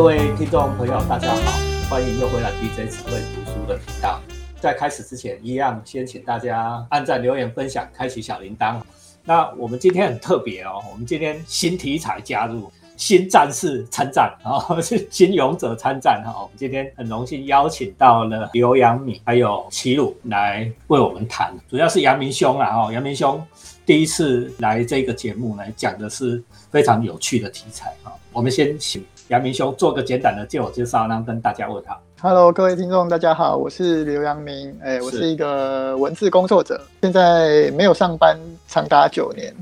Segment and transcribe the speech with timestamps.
[0.00, 4.18] 各位听众朋友，大家好，欢迎又回来 DJ 只会读书的频道。
[4.58, 8.80] 在开始之前，一样先请大家按赞、留言、分享、开启小铃铛。
[9.24, 16.32] 那我们今天很特别哦，我们今天新题材加入，新战士参战啊，是新勇者参战哈。
[16.34, 23.38] 我们今天很荣幸邀请到了刘阳敏还有齐鲁来为我们谈，主要是阳明兄啊哦，阳明兄
[23.84, 28.10] 第一次来这个节目来讲的是非常有趣的题材啊。
[28.32, 32.02] 我们先请阳明兄做个简短的自我介绍，然后跟大家问好。
[32.20, 39.54] Hello，各位听众，大家好，我是刘阳明，哎、我是是一个文字工作者，现在没有上班长达九年，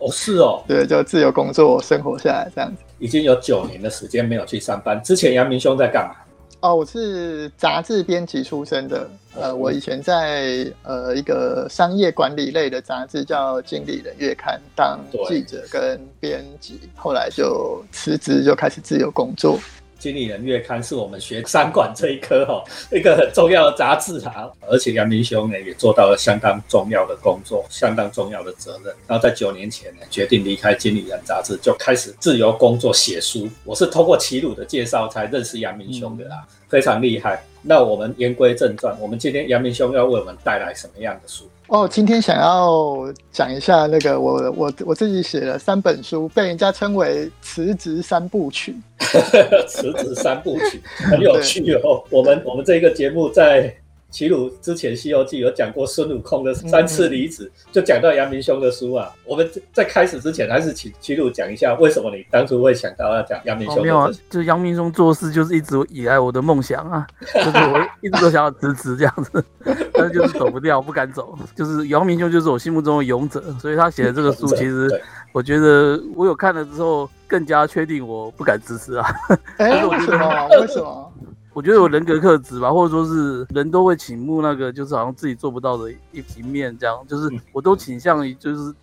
[0.00, 2.82] 哦，是哦， 对，就自由工作生活下来这样子。
[2.98, 5.00] 已经有九年的时间没有去上班。
[5.04, 6.16] 之前阳明兄在干嘛？
[6.66, 14.98] 哦，我是杂志编辑出身的，呃，我以前在呃一个商业管理类的杂志叫《经理人月刊》当
[15.28, 19.60] 记者跟编辑，后来就辞职，就开始自由工作。
[19.98, 28.94] 经理人月刊是我们学商管这一科哈、一个很重要的杂志啊，而且杨明兄呢也做到了相当重要的工作，相当重要的责任。
[29.06, 33.48] 然后在九年前呢，决定离开经理人杂志，就开始自由工作写书。
[33.64, 37.42] 我是通过齐鲁的介绍才认识杨明兄的啦，非常厉害。
[37.66, 41.44] 那我们言归正传，我们今天杨明兄要为我们带来什么样的书？
[41.66, 48.76] 哦，今天想要讲一下那个我我我自己写了三本书，被人家称为辞职三部曲。
[49.66, 52.02] 辞职三部曲很有趣哦。
[52.10, 53.74] 我们我们这个节目在
[54.16, 59.14] 齐鲁之前《西游记》有讲过孙悟空的三次离子，就讲到阳明兄的书啊。
[59.26, 64.30] 我们在开始之前，还是请齐鲁讲一下，为什么你当初会想到要讲阳明哦，没有啊兄的这？
[64.30, 69.44] 就是杨明兄做事就是一直以来我的梦想啊， 就是我一直都想要辞职这样子，
[69.92, 71.38] 但是就是走不掉，不敢走。
[71.54, 74.88] 就是杨明兄就是我心目中的勇者，所以他写的这个书，其实
[75.32, 79.06] 我觉得我有看了之后，更加确定我不敢辞职啊。
[79.60, 80.48] 为什么？
[80.58, 81.12] 为什么？
[81.56, 88.74] 我觉得有人格特质吧，或者说是人都会倾慕那个，就是好像自己做不到的一一面，这样就是我都倾向于就是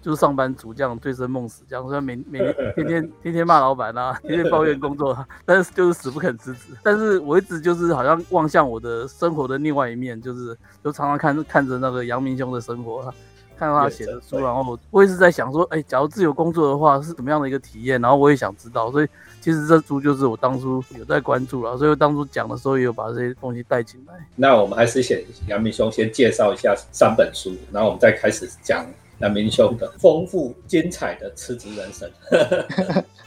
[0.00, 6.72] 就是上班族这样醉生梦死这样，虽然每每天天天天骂老板啊，天天抱怨工作啊，但是就是死不肯辞职。
[6.82, 13.14] 但是我一直就是好像望向我的生活的另外一面，就是就常常看看着那个阳明兄的生活啊。
[13.58, 18.00] 看到他写的书，然后我一直在想说，哎、假如自由工作的话是怎么样的一个体验？
[18.00, 19.06] 然后我也想知道，所以
[19.40, 24.14] 其实这书就是我当初有在关注了，所以我当初讲的时候也有把这些东西带进来。
[24.34, 28.86] 那我们还是请杨明兄先介绍一下三本书，然后我们再开始讲
[29.18, 32.10] 杨明兄的丰富精彩的辞职人生。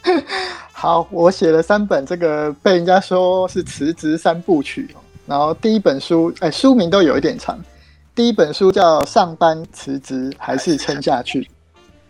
[0.73, 4.95] 好，我写了三本，这个被人家说是辞职三部曲。
[5.25, 7.59] 然后第一本书，哎，书名都有一点长。
[8.17, 11.41] 第一本书叫《上班辞职还是撑下去》，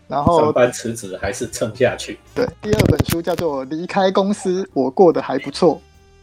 [0.08, 2.18] 然后上班辞职还是撑下去？
[2.34, 5.76] 对，第二本书叫做《离开公司我过得还不错》，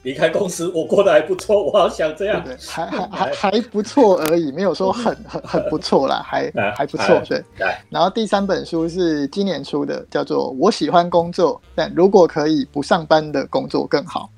[0.02, 2.42] 离开公司，我过得还不错，我好想这样。
[2.42, 7.44] 对对，还还还还不错而已，没有说 很很很不错啦，还 啊还不错啊，对。
[7.90, 14.30] 然后第三本书是今年出的，叫做《我喜欢工作，但如果可以不上班的工作更好》。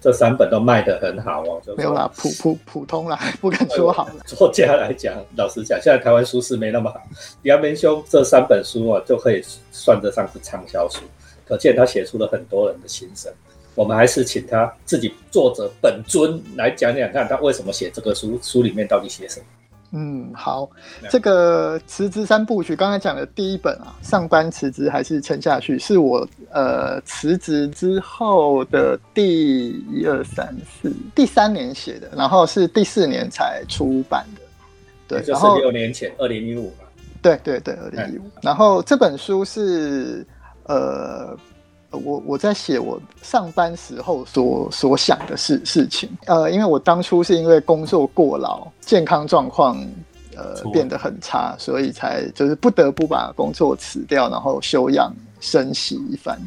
[0.00, 4.14] 这三本都卖得很好哦，就是没有啦，普普普通啦， 不敢说好了。
[4.24, 7.00] 作家来讲，老实讲，现在台湾书市没那么好。
[7.42, 11.00] 杨明兄这三本书啊，就可以算得上是畅销书，
[11.46, 13.30] 可见他写出了很多人的心声。
[13.74, 19.46] 我们还是请他自己作者本尊来讲讲看，他为什么写这个书，书里面到底写什么？
[19.92, 20.70] 嗯，好
[21.02, 34.42] 那，这个辞职三部曲，刚才讲的第一本啊，上班辞职还是撑下去，是我呃辞职之后的第一二三四第三年写的，然后是第四年才出版的。
[35.08, 36.86] 对，就是六年前，二零一五嘛。
[37.20, 38.22] 对对对，二零一五。
[38.40, 40.24] 然后这本书是
[40.64, 41.36] 呃，
[41.90, 46.08] 我我在写我上班时候所所想的事事情。
[46.26, 49.76] 呃，因为我当初是因为工作过劳，健康状况
[50.36, 56.38] 呃变得很差，所以才就是不得不把工作辞掉，然后休养生息一番。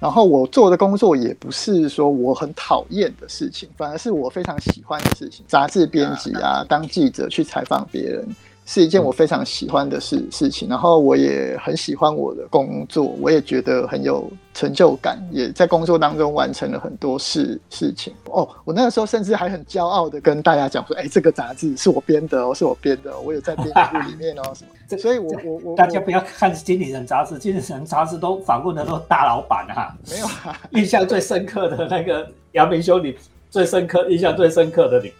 [0.00, 5.44] 然后我做的工作也不是说我很讨厌的事情，反而是我非常喜欢的事情。
[5.48, 8.24] 杂志编辑啊，当记者去采访别人，
[8.70, 10.68] 是一件我非常喜欢的事事情。
[10.68, 18.12] 然后我也很喜欢我的工作，我也觉得很有成就感，也在工作当中完成了很多事事情。
[18.26, 24.70] 哦，我那个时候甚至还很骄傲的跟大家讲说：“哎，这个杂志是我编的哦，是我编的哦，我有在编辑部里面哦什么。
[25.00, 29.96] ”所以我我我大家不要看《经理人》杂志，《经理人》杂志都访问的都是大老板啊。
[30.10, 33.16] 没有啊， 印象最深刻的那个杨明兄，你
[33.48, 35.12] 最深刻、印象最深刻的你，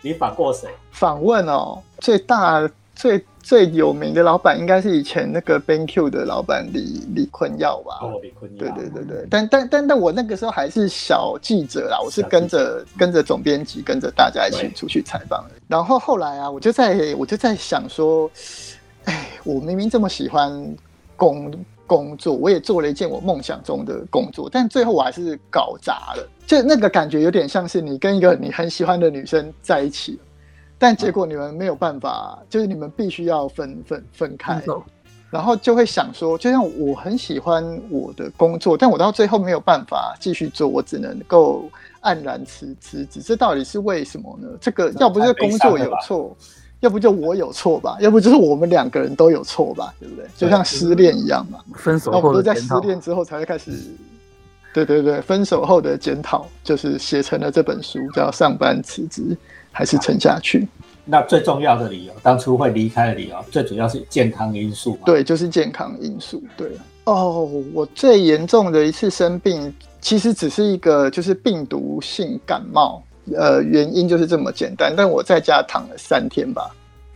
[0.00, 0.68] 你访过谁？
[0.92, 2.66] 访问哦，最大
[2.96, 7.98] 最最有名的老板应该是以前那个 BenQ 的老板李李坤耀吧？
[8.00, 8.58] 哦，李坤耀。
[8.58, 15.50] 对对对对，但但但但我那个时候还是小记者啦，我是跟着跟着总编辑，跟着大家一起出去采访的。
[15.68, 18.30] 然后后来啊，我就在我就在想说，
[19.04, 20.74] 哎，我明明这么喜欢
[21.16, 21.52] 工
[21.86, 26.26] 工作，我也做了一件我梦想中的工作，但最后我还是搞砸了。
[26.46, 30.18] 就那个感觉有点像是你跟一个你很喜欢的女生在一起。
[30.78, 34.62] 但结果你们没有办法，就是你们必须要分分分开，
[35.30, 41.68] 然后就会想说，就像我很喜欢我的工作，但我到最后没有办法继续做，我只能够
[42.02, 43.20] 黯然辞辞职。
[43.20, 44.48] 这到底是为什么呢？
[44.60, 46.36] 这个要不是工作有错，
[46.80, 50.26] 要不就我有错吧，要不就是我们两个人都有错吧，对不对？
[50.36, 53.72] 就像失恋一样嘛，分手后都在失恋之后才会开始，
[54.72, 59.22] 对对对，分手后的检讨就是写成了这本书，叫《上班辞职》。
[59.76, 60.66] 还是沉下去。
[61.04, 64.98] 那最重要的理由，当初会离开的理由，最主要是健康因素。
[65.04, 66.42] 对，就是健康因素。
[66.56, 66.70] 对。
[67.04, 73.02] 哦，我最严重的一次生病，其实只是一个就是病毒性感冒，
[73.36, 74.94] 呃，原因就是这么简单。
[74.96, 76.70] 但我在家躺了三天吧，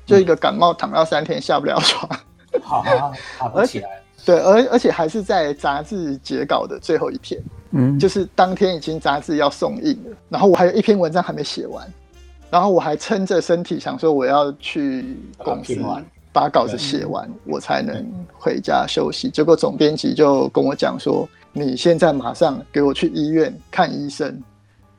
[0.04, 2.08] 就一个感冒躺到三天下不了床。
[2.62, 2.84] 好，
[3.38, 3.88] 爬不 起来。
[4.24, 7.42] 对，而而且还是在杂志截稿的最后一天。
[7.70, 7.98] 嗯。
[7.98, 11.84] 就是当天已经杂志要送印了，然后我还有一篇文章还没写完。
[12.50, 15.78] 然后我还撑着身体想说我要去公司
[16.32, 18.04] 把稿子写完，我才能
[18.38, 19.28] 回家休息。
[19.30, 24.40] 结果总编辑就跟我讲说：“你现在马上给我去医院看医生。”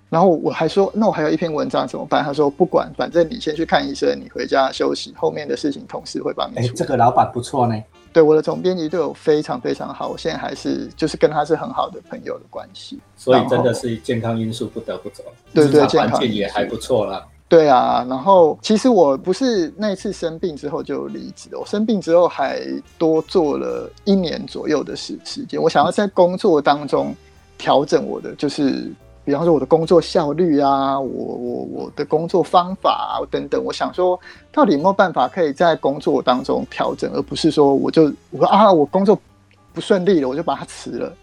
[0.09, 7.81] 然后我还说：“那我还有一篇文章怎么办？”他说：“不管，反正你先去看医生，你回家休息，后面的事情同事会帮你。”哎，这个老板不错呢。
[8.11, 12.99] 对，我的总编辑对我非常非常好，我现在还是就是跟他是很好的朋友的关系。
[13.15, 15.23] 所以真的是健康因素不得不走。
[15.53, 17.25] 对对，环境也还不错了。
[17.51, 22.61] 对啊，然后其实我不是那次生病之后就离职，我生病之后还
[22.97, 25.61] 多做了一年左右的时时间。
[25.61, 27.13] 我想要在工作当中
[27.57, 28.89] 调整我的，就是
[29.25, 33.61] 比方说我的工作效率啊，我我我的工作方法啊等等。
[33.61, 34.17] 我想说，
[34.49, 39.19] 到底有没有办法可以在工作当中调整，而不是说我就我说啊，我工作
[39.73, 41.13] 不顺利了，我就把它辞了。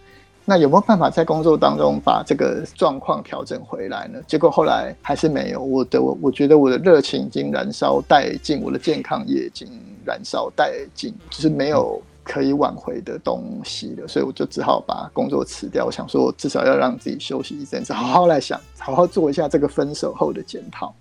[0.51, 4.19] 那有没有办法在工作当中把这个状况调整回来呢？
[4.27, 5.63] 结果后来还是没有。
[5.63, 9.69] 我的我我觉得我的热情已经燃烧殆尽，我的健康也已经
[10.07, 14.09] 燃烧殆尽，就是没有可以挽回的东西了。
[14.09, 15.85] 所以我就只好把工作辞掉。
[15.85, 20.95] 我想说，至少要让自己休息一阵子，好好来想，好好做一下这个分手后的检讨。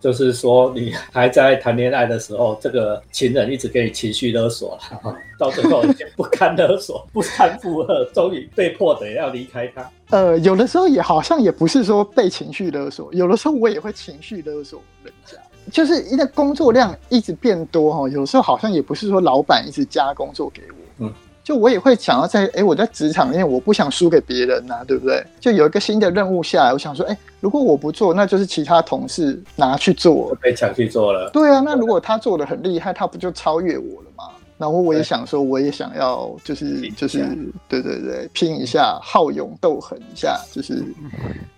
[0.00, 9.90] 就是说，你还在谈恋爱的时候，这个情人一直给你情绪勒索了， 到最后已经不堪勒索，不堪负荷，终于被迫的要离开他。
[10.10, 15.36] 呃，有的时候也好像也不是说被情绪勒索，有的时候我也会情绪勒索人家，
[15.72, 21.12] 就是因为工作量一直变多哈，有时候好像也不是说老板一直加工作给我，嗯。
[21.44, 25.24] 就我也会想要在哎，我在职场里面，我不想输给别人呐，对不对？
[25.40, 31.30] 就有一个新的任务下来，我想说，哎，如果我不做，那就是其他同事拿去做，被抢去做了。
[31.30, 34.24] 对啊，那如果他做的很厉害，他不就超越我了吗？
[34.56, 37.24] 然后我也想说，我也想要，就是就是，
[37.68, 40.84] 对对对，拼一下，好勇斗狠一下，就是，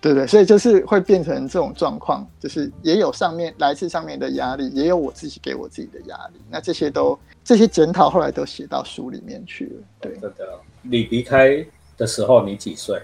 [0.02, 6.40] 对对，所以就是会变成这种状况，就是也有上面来自上面的压力，也有我自己给我自己的压力。
[6.50, 9.72] 那这些都这些检讨后来都写到书里面去了。
[10.02, 10.46] 对，真的。
[10.82, 11.64] 你离开
[11.96, 13.00] 的时候你几岁？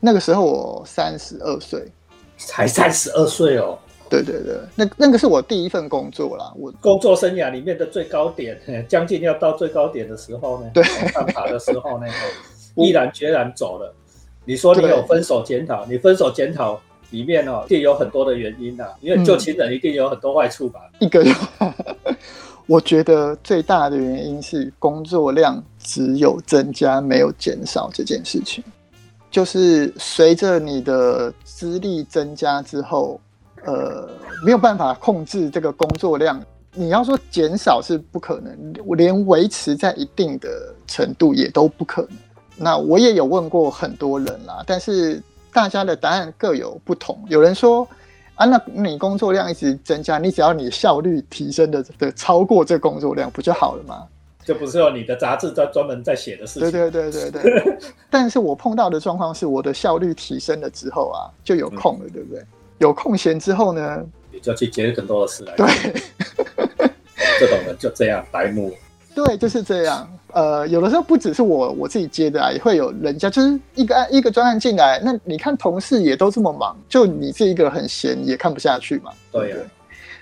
[0.00, 1.86] 那个时候我三十二岁，
[2.36, 3.78] 才三十二岁哦。
[4.08, 8.56] 对对对，那那个是我第一份工作啦，我工作生涯里面的最高点，
[8.88, 12.06] 将近要到最高点的时候呢，对，上爬的时候呢，
[12.76, 13.92] 毅然决然走了。
[14.44, 20.82] 你说你有分手检讨，你分手检讨里面哦，一定有很多的原因呐，因为旧情人一定有很多坏处吧？
[21.00, 21.26] 一个，
[22.68, 28.62] 我觉得最大的原因是工作量只有增加没有减少这件事情，
[29.36, 33.20] 就是随着你的资历增加之后。
[33.64, 34.08] 呃，
[34.44, 36.40] 没有办法控制这个工作量。
[36.72, 42.10] 你要说减少是不可能，连维持在一定的程度也都不可能。
[42.54, 45.20] 那我也有问过很多人啦，但是
[45.52, 47.18] 大家的答案各有不同。
[47.28, 47.88] 有人说
[48.36, 54.04] 啊，那你工作量一直增加，你只要你效率提升的的超过这工作量，不就好了吗？
[54.46, 56.70] 这不是有你的杂志专专门在写的事情。
[56.70, 57.78] 对对对对对。
[58.08, 62.42] 但是我碰到的状况是，我的效率提升了之后啊，就有空了，对不对？
[62.78, 65.54] 有空闲之后呢，你就去接更多的事来。
[65.56, 65.66] 对，
[67.40, 68.72] 这种人就这样白目。
[69.14, 70.08] 对，就是这样。
[70.32, 79.10] 呃，有的时候不只是我我自己接的啊，也会有人家就是一个案一个专案进来，那你看同事也都这么忙，就你这一个很闲也看不下去嘛。
[79.32, 79.56] 对呀，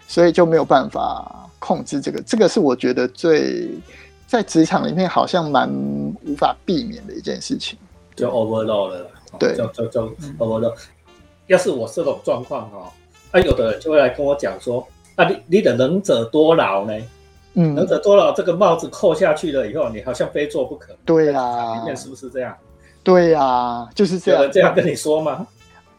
[0.06, 3.68] 所以就没有办法控制这个，这个是我觉得最
[4.34, 5.70] 在职场里面好像蛮
[6.26, 7.78] 无法避免的一件事情。
[8.16, 9.06] 就 overload 了，
[9.38, 10.10] 对，就就就
[10.40, 10.74] overload。
[11.46, 12.92] 要是我这种状况哈，
[13.30, 16.92] 那有的人就会来跟我讲说，啊，你你的能者多劳呢？
[17.52, 20.96] 嗯，能者多劳这个帽子扣下去了以后，你好像非做不可。
[21.04, 22.52] 对呀，里面是不是这样？
[23.04, 24.50] 对呀，就是这样。
[24.50, 25.46] 这样跟你说吗？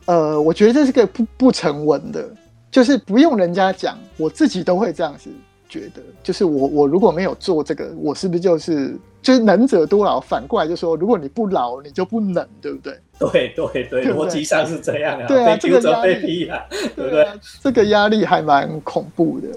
[0.08, 2.30] 呃，我觉得这是个不不成文的，
[2.70, 5.30] 就是不用人家讲，我自己都会这样子
[5.76, 6.02] 觉得。
[6.24, 10.20] 就是我我如果没有做这个，我是不是就是就是能者多劳？
[10.20, 12.98] 反过来就说，如果你不劳，你就不能，对不对？
[13.20, 15.28] 对对对，逻辑上是这样啊。
[15.28, 17.28] 对啊，这个压力啊，对不对？
[17.62, 19.48] 这个压力还蛮恐怖的。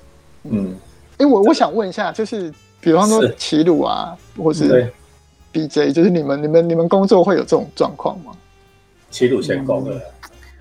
[0.44, 0.74] 嗯，
[1.18, 4.90] 哎，我我想问一下，就是比方说齐鲁啊，或是
[5.52, 8.32] BJ，就是你们你们你们工作会有这种状况吗？
[9.10, 10.00] 齐鲁先攻了。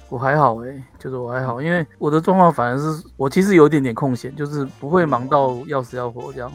[0.10, 6.52] 我还好哎，就是我还好，因为我的状况反而是我其实有一点点空闲，就是不会忙到要死要活这样。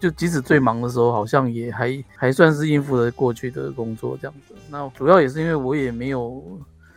[0.00, 4.54] 就即使最忙的时候，好像也还还算是应付了过去的工作这样子。
[4.70, 6.40] 那主要也是因为我也没有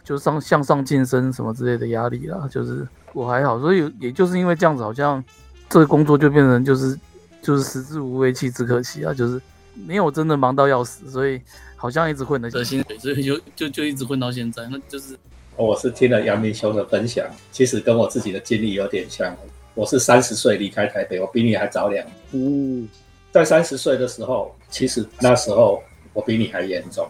[0.04, 5.24] 就上向上晋升什么之类的压力啦，就是我还好，所以也就是因为这样子，好像
[5.68, 6.96] 这个工作就变成就是
[7.42, 9.42] 就是食之无味，弃之可惜啊，就是
[9.74, 11.42] 没有真的忙到要死，所以
[11.76, 15.18] 好像一直混的薪水，所以就就就一直混到现在，那就是。
[15.62, 19.36] 我是听了杨明兄的分享，其实跟我自己的经历有点像。
[19.76, 22.90] 我是三十岁离开台北，我比你还早两年。
[23.32, 25.82] 在三十岁的时候，其实那时候
[26.14, 27.08] 我比你还严重，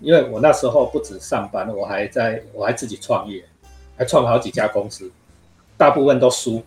[0.00, 3.44] 因为我那时候不止上班，我还在我还自己创业，
[3.96, 5.10] 还创好几家公司，
[5.76, 6.62] 大部分都输。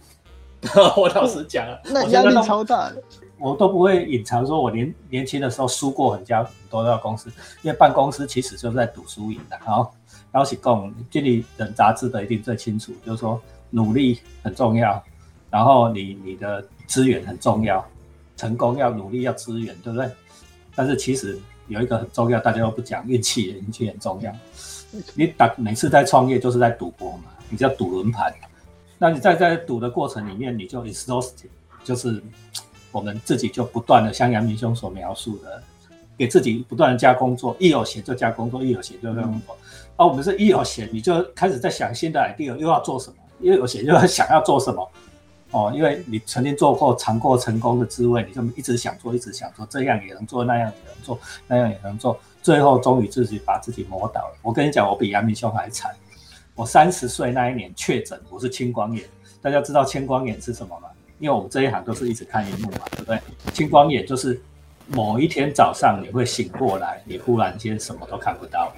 [0.98, 2.92] 我老实讲，那压力超大。
[3.40, 7.32] 我都不会隐藏说，我年年轻的时候输过很家很多家公司，
[7.64, 9.58] 因为办公司其实就是在赌输赢的。
[9.62, 9.96] 好。
[10.34, 15.04] 邀请共经理人杂志的一定最清楚，就是说努力很重要，
[15.50, 17.86] 然后你你的资源很重要，
[18.38, 20.10] 成功要努力要资源，对不对？
[20.76, 24.34] 但是其实有一个很重要，大家都不讲运气，运气很重要。
[25.16, 28.34] 你打每次在创业就是在赌博嘛，你叫赌轮盘。
[28.98, 31.48] 那你在在赌的过程里面，你就 exhausted，
[31.84, 32.22] 就是
[32.92, 35.64] 我们自己就不断的像杨明兄所描述的，
[36.18, 39.58] 给自己不断的加工作，一有闲就加工作，一有闲就加工作。
[40.02, 44.90] 哦，我们是一有闲你就开始在想新的 idea 又要做什么，一有闲又要 想要做什么。
[45.52, 54.36] 哦，因为你曾经做过尝过成功的滋味，你就一直想做，一直想做，这样也能做，那样也能做，那样也能做，最后终于自己把自己磨倒了。
[54.42, 55.92] 我跟你讲，我比杨明兄还惨。
[56.56, 59.06] 我三十岁那一年确诊，我是青光眼。
[59.40, 60.90] 大家知道青光眼是什么吗？
[61.20, 63.20] 因为我们这一行都是一直看荧幕嘛，对不对？
[63.54, 64.42] 青光眼就是
[64.88, 68.74] 某一天早上你会醒过来，你忽然间什么都看不到。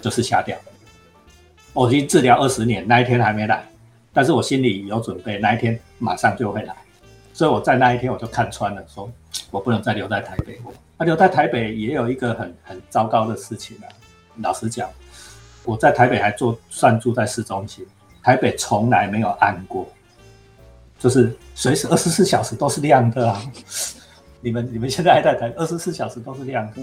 [0.00, 0.56] 就是瞎掉。
[1.72, 3.64] 我已经治疗二十年，那一天还没来，
[4.12, 6.74] 但是我心里有准备，那一天马上就会来。
[7.32, 9.08] 所以我在那一天我就看穿了，说
[9.50, 10.60] 我不能再留在台北。
[10.96, 13.86] 那留在台北也有一个很很糟糕的事情啊。
[14.42, 14.90] 老实讲，
[15.64, 17.86] 我在台北还做算住在市中心，
[18.22, 19.88] 台北从来没有暗过，
[20.98, 23.40] 就是随时二十四小时都是亮的啊。
[24.40, 26.82] 你们你们现在还在台，二十四小时都是亮的。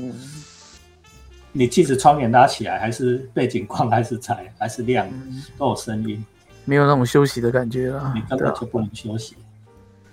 [1.57, 5.07] 你即使窗帘拉起来，还是背景光还是彩，还是亮，
[5.57, 6.21] 都有声音，
[6.65, 8.11] 没有那种休息的感觉了。
[8.13, 9.37] 你根本就不能休息，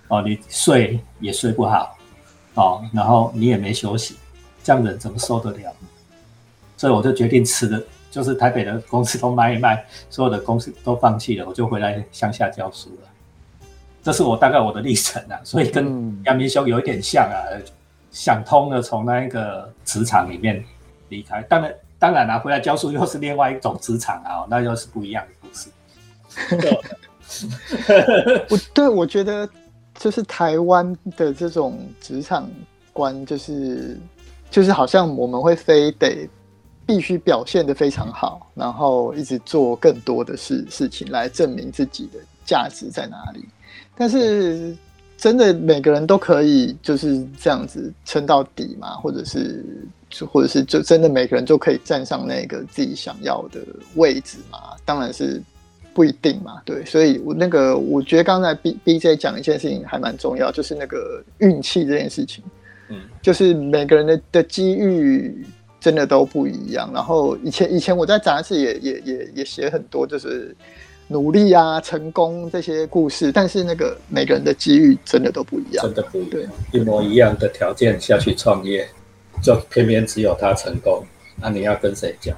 [0.07, 1.99] 哦，你睡也睡不好，
[2.55, 4.15] 哦，然后你也没休息，
[4.63, 5.75] 这样人怎么受得了？
[6.77, 13.09] 所以我就决定辞了，就是台北的公司都卖一卖，所有的公司都放弃了，我就回来乡下教书了。
[14.01, 17.35] 这是我大概我的历程啊，所以跟杨明兄有一点像啊，
[18.13, 20.65] 想通了，从那一个职场里面。
[21.12, 25.69] 离开，当然，当然了，回来教书又是另外一种职场啊，那又是不一样的故事。
[28.49, 29.47] 我对我觉得，
[29.95, 32.50] 就是台湾的这种职场
[32.95, 33.99] 观，就是
[34.50, 36.26] 就是好像我们会非得
[36.87, 43.47] 必须表现的非常好，然后一直做更多的事事情来证明自己的价值在哪里。
[43.95, 44.75] 但是，
[45.19, 48.97] 真的每个人都可以就是这样子撑到底嘛？
[48.97, 49.62] 或者是？
[50.12, 53.61] 就或者是就真的每个人就可以站上那个自己想要的
[53.95, 54.59] 位置嘛？
[54.85, 55.42] 当然是
[55.95, 56.61] 不一定嘛。
[56.66, 62.45] 对，所以我那个我觉得刚才 B B J 讲一件事情还蛮重要，就是那个运气这件事情。
[62.90, 65.45] 嗯，就是每个人的的机遇
[65.81, 66.90] 真的都不一样。
[66.92, 70.54] 然后以前以前我在杂志也也也也写很多，就是
[71.09, 73.33] 努力啊、成功这些故事。
[73.33, 76.52] 但是那个每个人的机遇真的都不一样，真的不一样。
[76.73, 78.87] 一模一样的条件下去创业。
[79.43, 81.05] 就偏偏只有他成功，
[81.37, 82.35] 那你要跟谁讲？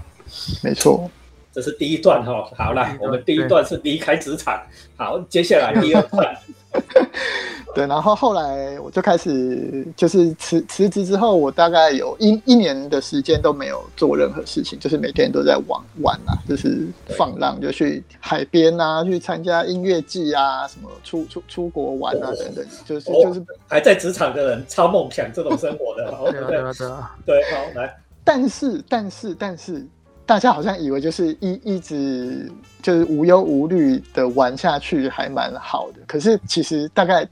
[0.63, 1.11] 没错，
[1.53, 2.51] 这是第一段哈。
[2.57, 4.61] 好了，我们第一段是离开职场。
[4.97, 6.37] 好，接下来第二段。
[7.75, 16.87] 对，然后后来我就开始就是辞辞职之后，我大概有一一年的时间都没有做任何事情，就是每天都在玩玩啊，就是
[17.19, 29.85] 放浪，就去海边啊，去参加音乐季啊，什么出出出国玩啊等等，就是就是还在职场的人超梦想这种生活的， 对啊对啊对啊，对，好来，但是但是但是。
[30.26, 32.50] 大家好像以为就是一一直
[32.81, 37.28] 就是无忧无虑的玩下去还蛮好的，可是其实大概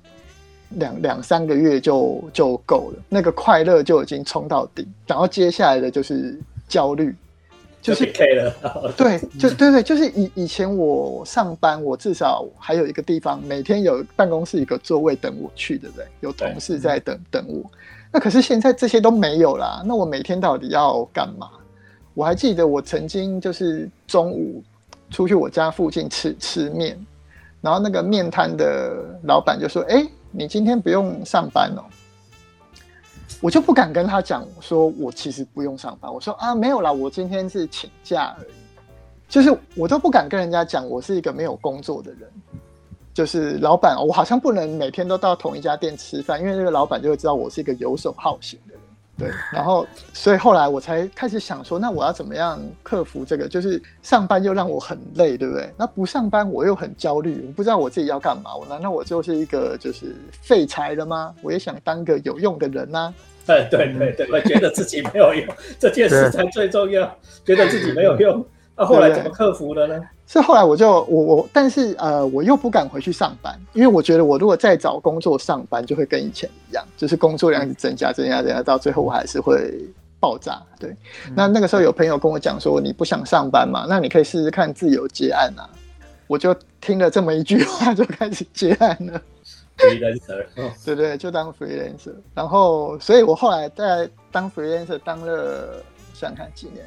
[0.76, 6.38] 两两三个月就就够了，那个快乐就已经冲到顶，然后接下来的就是
[6.68, 7.14] 焦虑，
[7.80, 8.54] 就是 K 了。
[8.96, 16.06] 对，就对对，就是以以前我上班，我至少还有一个地方，每天有办公室一个座位等我去，对不对？
[16.20, 17.70] 有同事在等等我。
[18.12, 21.48] 那可是现在这些都没有啦，那我每天到底要干嘛？
[22.14, 24.62] 我还记得我曾经就是中午
[25.10, 26.94] 出去我家附近吃吃面，
[27.62, 31.84] 然后那个面摊的老板就说：“哎，你今天不用上班哦。”
[33.40, 36.12] 我就不敢跟他讲我说，我其实不用上班。
[36.12, 38.52] 我说：“啊，没有啦，我今天是请假而已。”
[39.28, 42.30] 就是我都不敢跟人家讲我是一个没有工作的人。
[43.14, 48.71] 就是老板，我好像不能每天都到同一家店吃饭，因为那个老板就会知道我是一个游手好闲的。
[49.18, 53.46] 对，然后所以后来我才开始想说，那我要怎么样克服这个？
[53.46, 55.70] 就是上班又让我很累，对不对？
[55.76, 58.56] 那不上班我又很焦虑，我不知道我自己要干嘛。
[58.56, 61.34] 我难道我就是一个就是废柴了吗？
[61.42, 63.12] 我也想当个有用的人 呐。
[63.44, 65.46] 对对对对，我觉得自己没有用，
[65.78, 67.14] 这件事才最重要。
[67.44, 68.44] 觉得自己没有用，
[68.76, 70.00] 那后来怎么克服的呢？
[70.26, 79.74] 是后来我就我我，但是呃，我又不敢回去上班，因为我觉得我如果再找工作上班，就会跟以前一样，就是工作量增加增加增加，到最后我还是会
[80.18, 80.62] 爆炸。
[80.80, 80.96] 对，
[81.34, 83.84] 那那个时候有朋友跟我讲说，你不想上班嘛？
[83.86, 85.68] 那你可以试试看自由接案啊。
[86.26, 89.20] 我就听了这么一句话，就开始接案了。
[89.76, 90.46] freelancer，
[90.84, 92.14] 对对，就当 freelancer。
[92.34, 95.82] 然后，所以我后来在当 freelancer 当了
[96.14, 96.86] 想看几年。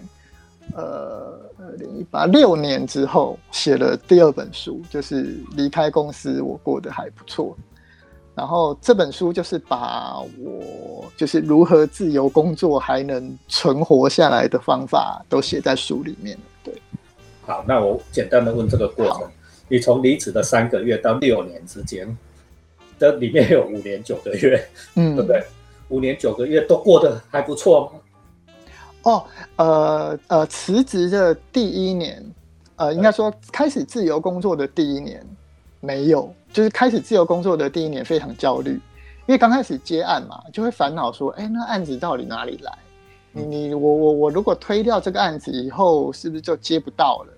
[0.74, 7.56] 呃，二零一八六年之后写了第二本书，就是离开公司，我过得还不错。
[8.34, 16.74] 然后这本书就是把我就是如何自由工作还能存活下来的方法都写在书里面对，
[17.44, 19.32] 好，那我简单的问这个过程：
[19.70, 22.06] 你从离职的三个月到六年之间，
[23.00, 25.42] 这里面有五年九个月，嗯，对不对？
[25.88, 28.00] 五年九个月都过得还不错吗？
[29.06, 29.24] 哦，
[29.56, 32.24] 呃呃，辞职的第一年，
[32.76, 35.24] 呃，应该说开始自由工作的第一年，
[35.80, 38.72] 没有，就是开始自由工作的第一年非常焦虑，
[39.28, 42.72] 因为刚开始接案嘛，就会烦恼说，哎，那案子到底哪里来？
[43.32, 47.34] 你你我我我如果推掉这个案子以后，是不是就接不到了？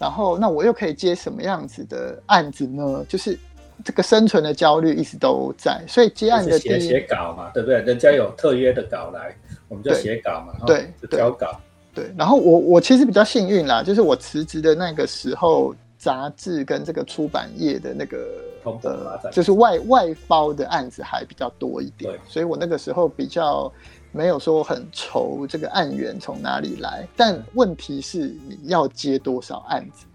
[0.00, 3.04] 然后那我又可以接什么样子的案子呢？
[3.08, 3.38] 就是
[3.86, 7.80] 这个生存的焦虑一直都在，所以接案的写写稿嘛，对不对？
[7.82, 9.34] 人家有特约的稿来。
[9.68, 11.60] 我们就写稿嘛，对，交稿。
[11.92, 18.16] 对，然后我我其实比较幸运啦，就是我辞职的那个时候，杂志跟这个出版业的那个
[18.62, 23.72] 呃，就是外外包的案子还比较多一点，所以我那个时候比较
[24.12, 27.04] 没有说很愁这个案源从哪里来。
[27.16, 30.06] 但问题是你要接多少案子，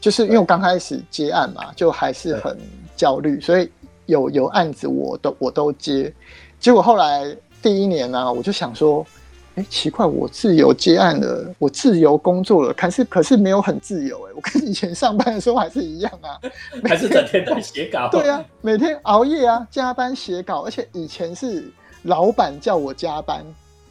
[0.00, 2.56] 就是因为我刚开始接案嘛，就还是很
[2.96, 3.70] 焦虑，所以
[4.06, 6.12] 有有案子我都我都接，
[6.58, 7.36] 结果后来。
[7.64, 9.06] 第一年呢，我就想说，
[9.54, 16.36] 哎，奇怪，我自由接案了，我自由工作了，可是可是没有很自由哎，我跟以前上班的时候还是一样啊，
[16.84, 18.06] 还是整天在写稿。
[18.12, 23.42] 对啊，每天熬夜啊，加班写稿，而且以前是老板叫我加班，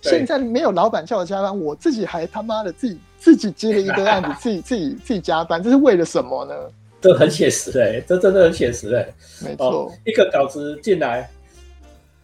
[0.04, 6.54] 现在没有老板叫我加班，我自己还他妈的自己自己接了一个案子， 自己自己自己加班，这是为了什么呢？
[7.04, 9.06] 这很写实哎，这真的很写实哎，
[9.44, 11.30] 没错，一个稿子进来。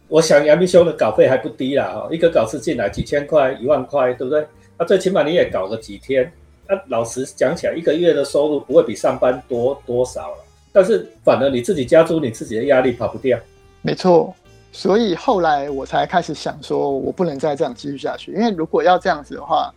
[0.08, 4.44] 我想杨明兄的稿费还不低啦，哈，一个稿子进来几千块、一万块，对不对？
[4.78, 6.32] 那最起码你也搞个几天。
[6.66, 10.44] 那老实讲起来，一个月的收入不会比上班多多少了。
[10.72, 13.38] 但是反而你自己加租，你自己的压力跑不掉。
[13.82, 14.34] 没错，
[14.72, 19.70] 所以后来我才开始想说，我不能再这样继续下去，因为如果要这样子的话，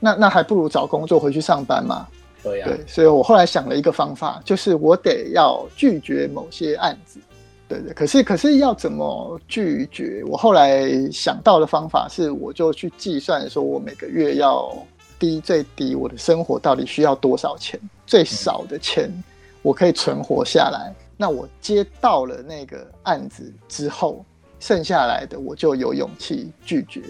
[0.00, 2.08] 那那还不如找工作回去上班嘛。
[2.42, 2.66] 对呀。
[2.66, 7.18] 对，所以我后来想了一个方法，就是我得要拒绝某些案子。
[7.68, 10.22] 对对，可是可是要怎么拒绝？
[10.26, 14.76] 我后来想到的方法是，我就去计算，说我每个月要
[15.18, 17.78] 低最低，我的生活到底需要多少钱？
[18.06, 19.08] 最少的钱
[19.62, 20.92] 我可以存活下来。
[21.16, 24.24] 那我接到了那个案子之后，
[24.58, 27.02] 剩下来的我就有勇气拒绝，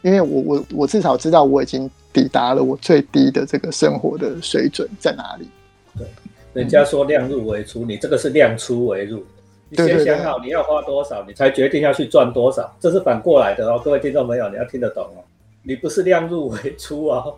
[0.00, 5.48] 因为我我我至少知道我已经抵达了我最低的这个生活的水准在哪里。
[5.96, 6.06] 对，
[6.52, 9.24] 人家说量入为出，你这个是量出为入。
[9.68, 15.22] 你先想好你要花多少，你才决定要去赚多少，这是反过来的哦，各位听众朋友，你要听得懂哦。
[15.62, 17.36] 你不是量入为出哦，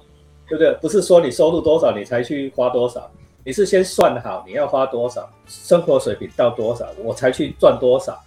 [0.48, 0.72] 对不对？
[0.80, 3.10] 不是说你收入多少你才去花多少，
[3.44, 8.18] 你是先算好你要花多少，生活水平到多少，我才去赚多少。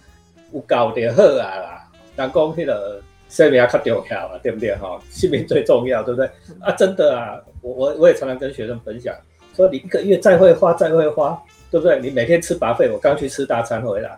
[0.52, 3.00] 有搞就好啊啦，人讲迄个
[3.34, 4.96] 生命较重要啊，对不对哈？
[5.10, 6.30] 性命最重要，对不对？
[6.60, 9.12] 啊，真的啊，我我我也常常跟学生分享，
[9.56, 11.98] 说你一个月再会花再会花，对不对？
[12.00, 14.16] 你每天吃白费，我刚去吃大餐回来，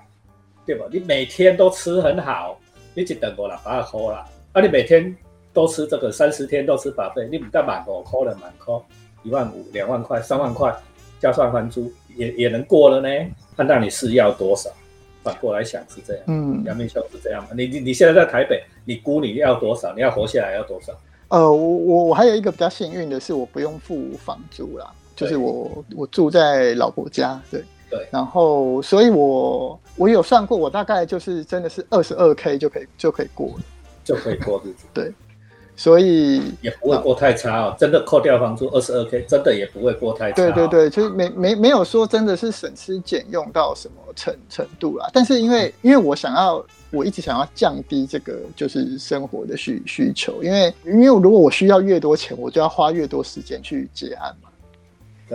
[0.66, 0.84] 对吧？
[0.92, 2.60] 你每天都吃很好，
[2.92, 4.18] 你就等我了，把它喝了。
[4.52, 5.16] 啊，你每天
[5.54, 8.84] 都吃这个，三十天都吃白费，你不但满五扣了，满扣
[9.22, 10.70] 一万五、两万块、三万块，
[11.18, 13.08] 加上房租也也能过了呢。
[13.56, 14.68] 看到你是要多少？
[15.26, 17.50] 反过来想是这样，嗯，杨明兄是这样吗？
[17.56, 19.92] 你你你现在在台北，你估你要多少？
[19.94, 20.92] 你要活下来要多少？
[21.28, 27.60] 呃，我我我还有一个比较幸运的是，我不用付房租啦，就是我我住在老婆家，对
[27.90, 33.64] 对，然后所以我我有算过，我大概就是真的是二十二 k 就可以就可以过了，
[34.04, 35.12] 就可以过日子，对。
[35.78, 40.36] 所以也不会过太差哦，真的扣掉房租二十二 k，真的也不会过太差。
[40.36, 45.06] 对对对，就是没没没有说真的是省吃俭用到什么程程度啦。
[45.12, 54.48] 但是因为因为我想要，我一直想要降低这个就是生活的需需求，因为因为如果我需要越多钱，我就要花越多时间去结案嘛。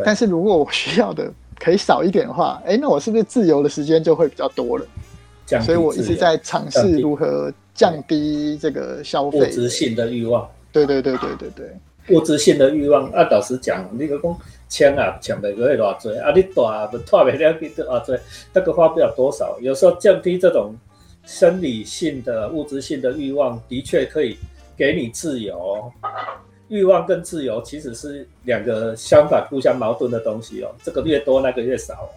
[0.03, 4.85] 但是如果我需要的可以少一点的话，哎，那我是不是自由的时间就会比较多了？
[5.61, 7.53] 所以我一直在尝试如何。
[7.81, 14.37] 降低这个消费物质性的欲望，对对对对对对，物质性的欲望啊，老实讲，你个讲
[14.69, 17.97] 钱啊，钱袂过偌多啊，你大不大袂了几多啊？
[18.05, 18.15] 多，
[18.53, 19.57] 那个花不了多少。
[19.59, 20.75] 有时候降低这种
[21.25, 24.37] 生理性的物质性的欲望，的确可以
[24.77, 25.91] 给你自由。
[26.67, 30.69] 欲望跟自由其实是两个相反、互相矛盾的东西哦。
[30.83, 32.13] 这个越多，那个越少哦。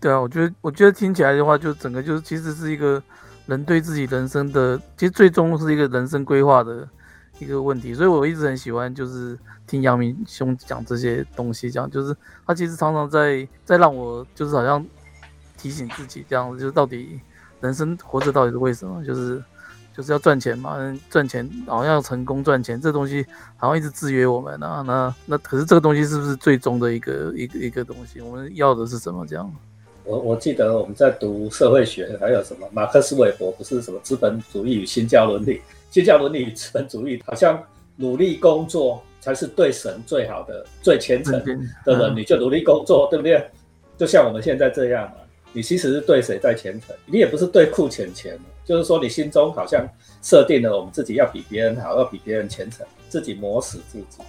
[0.00, 3.00] 对啊，我觉得，我觉得听起来的话，就整个就是其实是一个。
[3.46, 6.88] 人对自己人生的，其实最终是一个人生规划的
[7.38, 14.84] 一个问题，所以我一直很喜欢，就是听杨明兄讲这些东西，讲就是他其实常常在在让我就是好像
[15.58, 17.20] 提醒自己这样子，就是到底
[17.60, 19.42] 人生活着到底是为什么，就是
[19.94, 20.76] 就是要赚钱嘛，
[21.10, 23.26] 赚钱好像要成功赚钱，这东西
[23.56, 28.20] 好像一直制约我们啊，那那可是这个东西是不是最终的一个一个一个东西？
[28.20, 29.26] 我们要的是什么？
[29.26, 29.52] 这样？
[30.04, 35.60] 我我记得我们在读社会学，还有什么马克思韦伯不是什么资本主义与新教伦理，
[35.90, 37.62] 新教伦理与资本主义，好像
[37.96, 41.32] 努力工作才是对神最好的、最虔诚
[41.84, 43.48] 的人，你就努力工作，对不对？
[43.96, 45.16] 就像我们现在这样嘛，
[45.52, 46.96] 你其实是对谁在虔诚？
[47.06, 49.86] 你也不是对库钱钱，就是说你心中好像
[50.22, 54.22] 设定了我们自己要比别人好，要比别人虔诚，自己磨死自己，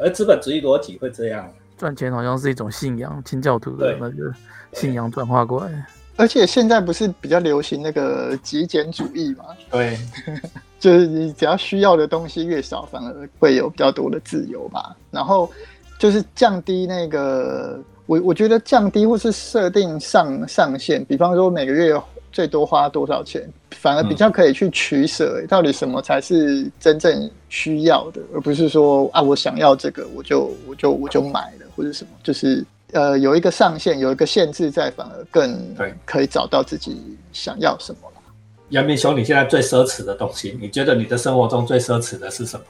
[0.00, 1.52] 而资本主义逻辑会这样。
[1.76, 4.32] 赚钱好像是一种信仰，清教徒的那个
[4.72, 5.86] 信仰转化过来。
[6.16, 9.44] 而且现在不是比较流行那个极简主义嘛？
[9.70, 9.98] 对，
[10.78, 14.94] 就是你只要需要的东西越少，反而会有比较多的自由吧。
[15.10, 15.50] 然后
[15.98, 21.98] 就是降低那个，我我觉得降低或是设定上上限，比方说每个月
[22.30, 23.48] 最多花多少钱。
[23.70, 38.22] 反而比较可以去取舍，到底什么才是真正需要的，而不是说啊，我想要这个，我就我就我就买了，或者什么，就是呃有一个上限，有一个限制在，反而更对，可以找到自己想要什么了。
[38.70, 42.64] 杨明兄，你现在最奢侈的东西，你觉得你的生活中最奢侈的是什么？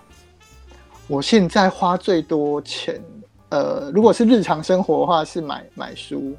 [1.07, 3.03] 我现在花最多钱，
[3.51, 6.37] 呃，如果是日常生活的话，是买买书。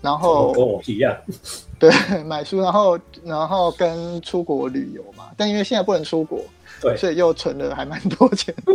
[0.00, 1.16] 然后跟我一样，
[1.78, 1.88] 对，
[2.24, 6.40] 买书，然后然后跟出国旅游嘛，但因为现在不能出国，
[6.80, 8.52] 对，所以又存了还蛮多钱。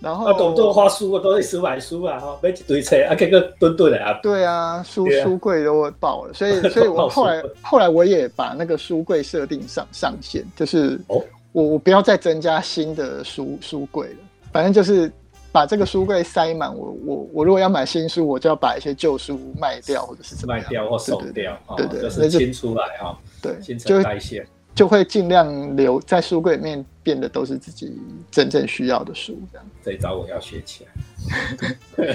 [0.00, 4.18] 然后，董仲花书，我都一直买书啊，哈，买一堆册，啊，这个吨吨的啊。
[4.22, 14.18] 对啊，书书柜都爆了，所以 所以我后来后来我也把那个书柜设定上上限，就是我我不要再增加新的书书柜了，
[14.52, 15.10] 反正就是。
[15.50, 24.46] 把这个书柜塞满，我我我如果要买新书，我就要把一些旧书卖掉，或者是卖掉或送掉，对对，就是清出来哈，对，新陈代谢，
[24.78, 29.66] 就会尽量留在书柜里面，变得都是自己真正需要的书，这样。
[29.82, 30.86] 这一招我要学起
[31.96, 32.06] 来，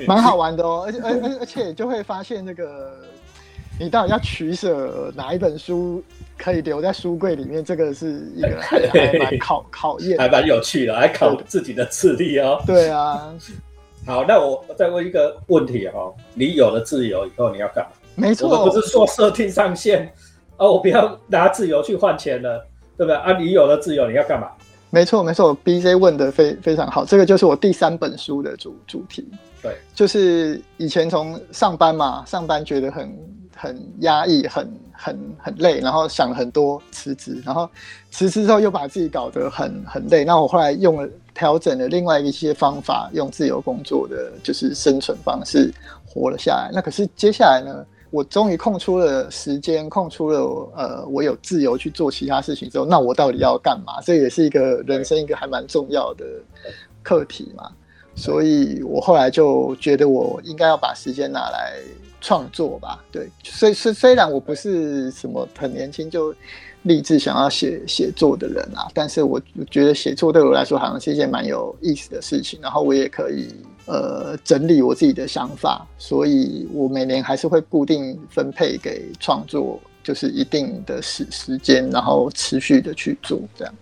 [0.08, 2.90] 蛮好玩的哦，而且而而而且就会发现那个。
[3.80, 6.02] 你到底要取舍哪一本书
[6.36, 7.64] 可以留在书柜里面？
[7.64, 12.60] 这个是一个 还蛮考考验，还蛮有趣的，还考自己的智力哦。
[12.66, 13.32] 对啊。
[14.04, 17.90] 好，那我再问一个问题哈，你有了自由以后你要干嘛？
[18.16, 20.12] 没错，我不是说设定上限
[20.58, 22.66] 啊，我不要拿自由去换钱了，
[22.96, 23.32] 对不对啊？
[23.38, 24.48] 你有了自由你要干嘛？
[24.90, 29.26] 没错没错，B J 问的非非常好，这个就是我第三本书的主主题。
[29.62, 33.18] 对，就是以前从上班嘛，上班觉得很
[33.54, 37.68] 很压抑，很很很累，然后想了很多辞职，然后
[38.10, 40.24] 辞职之后又把自己搞得很很累。
[40.24, 45.70] 那我后来用了调整了另外一些方法，用自由工作的就是生存方式
[46.06, 46.70] 活了下来。
[46.72, 47.84] 那可是接下来呢？
[48.10, 50.40] 我终于空出了时间，空出了
[50.74, 54.00] 呃，我有自由去做其他事情之后，那我到底要干嘛？
[54.02, 56.24] 这也是一个人生一个还蛮重要的
[57.02, 57.70] 课题嘛。
[58.14, 61.74] 所以我后来就觉得我应该要把时间拿来
[62.20, 63.04] 创作吧。
[63.12, 66.34] 对，虽虽虽然我不是什么很年轻就
[66.82, 69.40] 立志想要写写作的人啊，但是我
[69.70, 73.54] 觉得写作对我来说好像是一件蛮有意思的事情，然后我也可以。
[73.88, 83.74] 呃，整理我自己的想法，所以我每年还是会固定分配给创作，就是一定的时时间，然后持续的去做这样。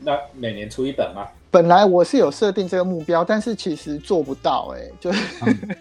[0.00, 1.28] 那每年出一本吗？
[1.52, 5.12] 本来我是有设定这个目标，但是其实做不到，哎，就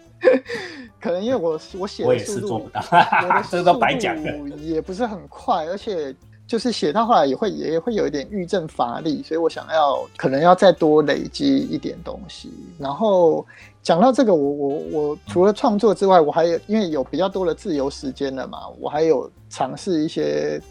[1.02, 4.16] 可能因为我我写的速度做不到，我的 这都白讲
[4.62, 6.16] 也不是很快，而且。
[6.46, 12.54] 就是写到后来也会也会有一点郁症乏力，所以我想要可能要再多累积一点东西。
[12.78, 13.46] 然后
[13.82, 20.62] 讲到这个，我我我除了创作之外，我还有因为有比较多的自由时间了嘛，我还有尝试一些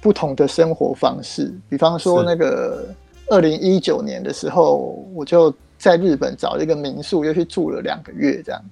[0.00, 1.52] 不同的生活方式。
[1.68, 2.86] 比方说那个
[3.28, 8.64] 二零一九年的时候，我就在日本找了一个民宿，又去住了两个月，这样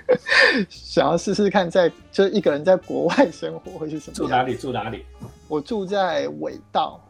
[0.68, 4.14] 想要试试看，在就一个人在国外生活会是什么？
[4.14, 4.54] 住哪里？
[4.54, 5.04] 住哪里？
[5.48, 7.00] 我住在尾道，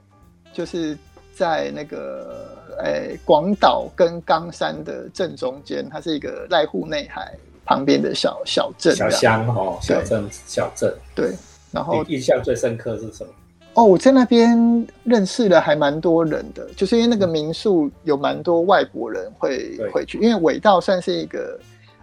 [0.52, 0.96] 就是
[1.34, 10.94] 在那个诶广岛跟冈山的正中间，它是一个濑户内海旁边的小小镇、小乡哦，小镇小镇。
[11.14, 11.32] 对，
[11.72, 13.32] 然后印象最深刻是什么？
[13.74, 21.60] 哦，我在那边认识了还蛮多人的，就是因为那个民宿有蛮多外国人会回去，因为尾道算是一个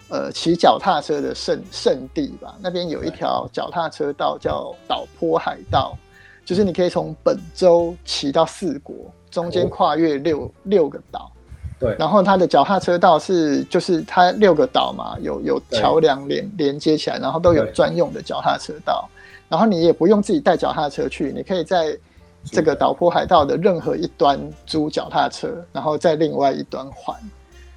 [0.10, 5.98] 呃骑脚踏车的圣圣地吧，那边有一条脚踏车道叫岛坡海道。
[6.45, 8.95] 就是你可以从本州骑到四国，
[9.31, 11.31] 中间跨越六六个岛，
[11.79, 11.95] 对。
[11.97, 19.10] 然后它的脚踏车道是，就是它六个岛嘛，有有桥梁连连接起来，然后都有专用的脚踏车道。
[19.49, 21.97] 然后你也不用自己带脚踏车去，你可以在
[22.45, 27.15] 这个岛坡海道的任何一端租脚踏车，然后在另外一端还。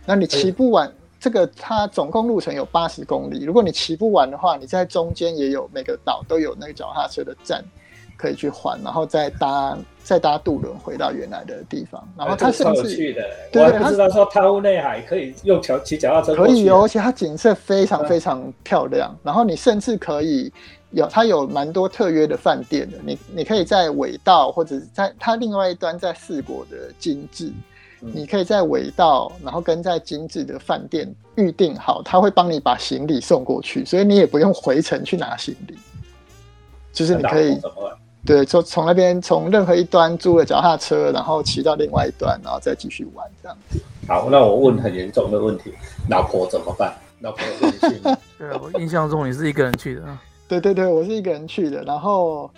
[0.06, 3.44] 那你骑不完这个，它总共路程有八十公里。
[3.44, 7.62] 如果你骑不完的话，你在中间也有每个岛都有那个脚踏车的站。
[8.18, 12.06] 可以去还，然后再搭再搭渡轮回到原来的地方。
[12.18, 13.22] 然后它甚至去的，
[13.54, 19.16] 我还不知道说汤屋内海可以用桥骑脚踏车可以哦，而且它景色非常非常漂亮。
[19.22, 20.52] 然后你甚至可以
[20.90, 27.52] 有它有蛮多特约的饭店的，你你可以在尾道或者在它另外一端在四国的精致，
[28.00, 35.78] 你可以在尾道，然后跟在精致的饭店预定好，他会帮你把行李送过去，所以你也不用回程去拿行李，
[36.92, 37.60] 就是你可以。
[38.28, 43.80] 对，从从那边从任何一端租了脚踏车，然后骑到另外一端，然后再继续玩这样子。
[44.06, 45.72] 好，那我问很严重的问题，
[46.10, 46.94] 老婆怎么办？
[47.20, 48.14] 老婆不去吗？
[48.36, 50.02] 对啊，我印象中你是一个人去的。
[50.46, 51.82] 对对对，我是一个人去的。
[51.84, 52.50] 然后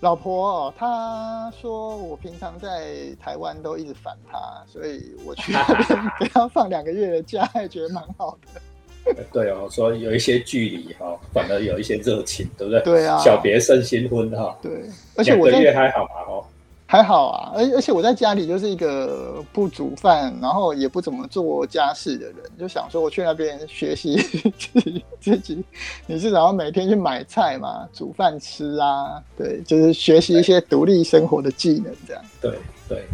[0.00, 8.60] 老婆她说我平常在台湾都一直烦她，所以我去那边 给她放两个月的假，还觉得蛮好的。
[9.32, 12.80] 对哦，说有一些距离哈，反而有一些热情，对不对？
[12.82, 14.56] 对啊，小别胜新婚哈。
[14.62, 14.84] 对，
[15.16, 16.44] 而且我月还好嘛哦，
[16.86, 17.52] 还好啊。
[17.56, 24.16] 而而且我在家里就是一个不煮饭，然后也不怎么做家事的人，就想说我去那边学习
[24.58, 25.64] 自己自己，
[26.06, 29.20] 你至少要每天去买菜嘛，煮饭吃啊。
[29.36, 32.22] 对，就是学习一些独立生活的技能这样。
[32.40, 32.52] 对
[32.88, 33.04] 对，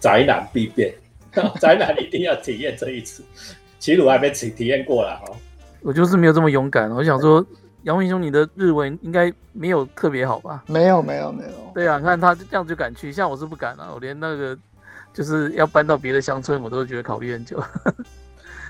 [0.00, 0.94] 宅男必变，
[1.60, 3.22] 宅男一定要体验这一次。
[3.82, 5.24] 齐鲁还没体体验过了哈，
[5.80, 6.88] 我就是没有这么勇敢。
[6.92, 7.44] 我想说，
[7.82, 10.62] 杨明兄，你的日文应该没有特别好吧？
[10.68, 11.50] 没有，没有，没有。
[11.74, 13.90] 对啊，你看他这样就敢去，像我是不敢啊。
[13.92, 14.56] 我连那个
[15.12, 17.60] 就是要搬到别的乡村，我都觉得考虑很久。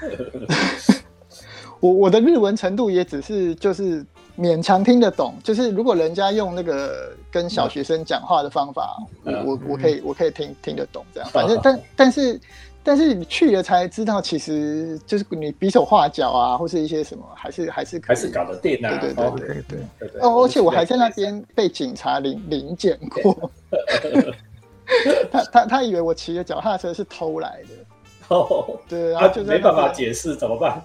[1.81, 4.03] 我我的日文程度也只是就是
[4.39, 11.29] 勉强听得懂，就是如果人家用那个跟小学生讲话的方法，我我我可以我可以听听得懂这样。
[11.31, 12.41] 反正但但是。
[12.85, 18.99] 但是你去了才知道，其实就是你比手画脚啊，或是一些什么，还是还是还是搞得定啊。
[19.01, 20.21] 对对对对对对。
[20.21, 23.51] 哦，而且我还在那边被警察临临检过。
[25.31, 28.37] 他他他以为我骑的脚踏车是偷来的。
[28.37, 28.79] 哦。
[28.89, 30.83] 对，然后就没办法解释怎么办？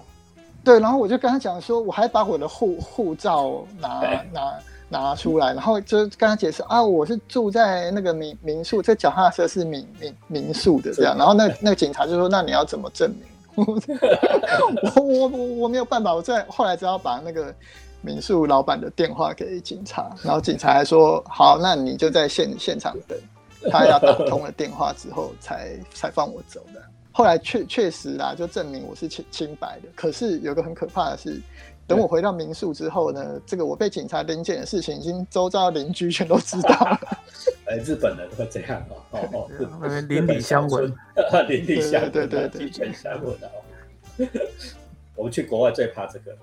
[0.64, 3.88] 对，然后我就跟他讲说，我还把我的护护照拿
[4.32, 4.58] 拿
[4.90, 11.14] 拿出来，然后就跟他解释啊，我是住在那个民民宿，这脚踏车是民民民宿的这样。
[11.16, 13.28] 然后那那个警察就说，那你要怎么证明？
[14.94, 17.54] 我我我我没有办法，我在后来只好把那个
[18.00, 23.18] 民宿老板的电话给警察，然后警察还说好，那你就在现现场等，
[23.70, 26.80] 他要打通了电话之后才才放我走的。
[27.12, 29.88] 后来确确实啦，就证明我是清清白的。
[29.94, 31.42] 可是有个很可怕的是。
[31.88, 37.00] 等我回到民宿之后呢，这个我被警察临检的事情，已经周遭邻居全都知道了。
[37.66, 39.48] 哎，日本人会这样哦，哦
[39.80, 40.92] 哦， 邻里相闻，
[41.48, 43.48] 邻里相闻，对对对，鸡犬相闻哦。
[45.16, 46.36] 我们去国外最怕这个。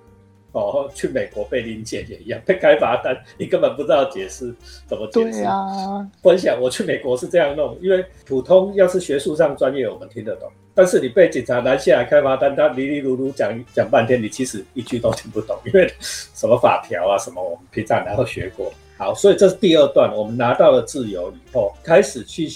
[0.51, 4.55] 哦，去美国被临检也一样，被开罚单，你根本不知道解释
[4.87, 5.31] 怎么解释。
[5.31, 18.71] 对呀，分享我去美国是这样弄，因为普通要是学术上专业，我们听得懂，但是你被警察拦下来开罚单，他哩哩噜噜讲讲半天，你其实一句都听不懂，因为什么法条啊什么，我们平常然后学过。
[18.97, 22.47] 好，所以这是第二段，我们拿到了自由以后，开始去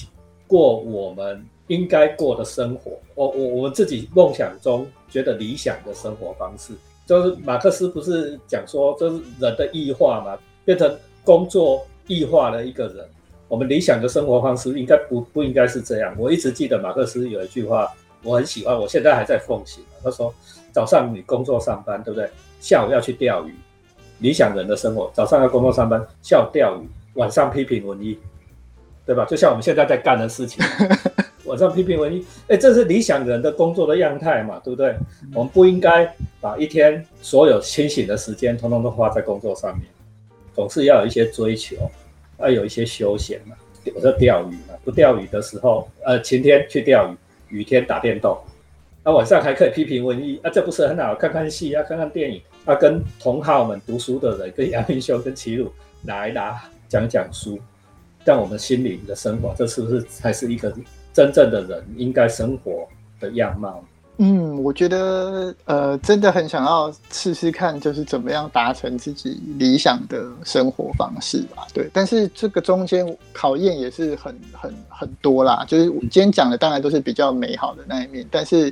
[0.47, 2.91] 过我们应该过的生活。
[3.15, 6.73] 我我我们自己梦想中觉得理想的生活方式。
[7.05, 13.05] 就是马克思不是讲说，这是人的异化嘛，变成工作异化的一个人。
[13.47, 16.15] 我们理想的生活方式应该不不应该是这样。
[16.19, 17.91] 我一直记得马克思有一句话，
[18.23, 19.83] 我很喜欢，我现在还在奉行。
[20.03, 20.33] 他说：
[20.71, 22.29] 早上你工作上班，对不对？
[22.59, 23.53] 下午要去钓鱼。
[24.19, 28.19] 理想人的生活，早上要工作上班，下午钓鱼，晚上批评文艺，
[29.05, 29.25] 对吧？
[29.25, 30.63] 就像我们现在在干的事情。
[31.45, 34.93] 晚上批评文艺，哎，这是理想人的工作的样态嘛，对不对？
[35.33, 39.87] 我们不应该把一天所有清醒的时间，通通都花在工作上面，
[40.53, 41.77] 总是要有一些追求，
[42.39, 43.55] 要有一些休闲嘛。
[43.95, 47.15] 我说钓鱼嘛，不钓鱼的时候，呃，晴天去钓鱼，
[47.49, 48.37] 雨天打电动，
[49.03, 51.15] 那晚上还可以批评文艺，啊，这不是很好？
[51.15, 57.59] 看看戏啊，看看电影，啊，跟同好们读书的人，跟杨明修、跟齐鲁拿一拿，讲讲书，
[58.25, 60.73] 让我们心灵的生活，这是不是才是一个？
[61.11, 62.87] 真正的人应该生活
[63.19, 63.83] 的样貌。
[64.21, 71.65] 嗯，我觉得呃，真的很想要试试看，就是怎么样达成自己理想的生活方式吧。
[71.73, 75.63] 对，但是这个中间考验也是很很很多啦。
[75.65, 78.69] 就是我今天讲的当然都是比较美好的那一面，但是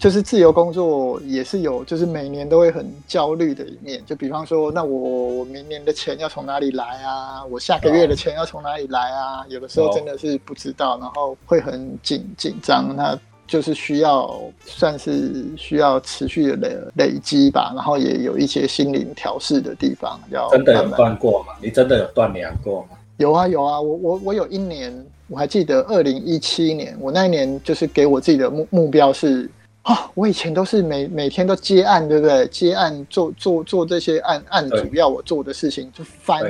[0.00, 4.02] 就是自由工作也是有，就是每年都会很焦虑的一面。
[4.04, 7.44] 就比方说，那我我明年的钱要从哪里来啊？
[7.44, 9.46] 我下个月的钱要从哪里来啊？
[9.48, 12.92] 有的时候真的是不知道，然后会很紧紧张。
[12.96, 20.18] 那就是需要算是需要持续的累累积吧，然后也有一些心灵调试的地方。
[20.30, 21.52] 要真的有断过吗？
[21.60, 22.96] 你真的有断粮过吗？
[23.18, 24.92] 有啊有啊，我我我有一年，
[25.28, 29.48] 我还记得二零一七年，我那一年就是给我自己的目目标是
[29.82, 32.46] 啊，我以前都是每每天都接案，对不对？
[32.48, 36.42] 接案做做做这些案案主要我做的事情就翻。